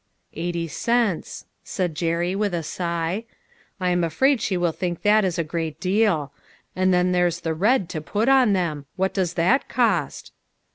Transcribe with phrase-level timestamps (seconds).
[0.33, 3.25] "Eighty cents," said Jerry with a sigh."
[3.79, 6.33] I am afraid she will think that is a great deal.
[6.75, 8.87] And then there's the red to put on them.
[8.97, 10.33] What does that cost